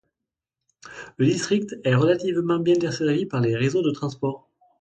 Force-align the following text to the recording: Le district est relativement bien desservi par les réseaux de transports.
Le 1.17 1.27
district 1.27 1.75
est 1.83 1.93
relativement 1.93 2.57
bien 2.57 2.73
desservi 2.75 3.27
par 3.27 3.39
les 3.39 3.55
réseaux 3.55 3.83
de 3.83 3.91
transports. 3.91 4.49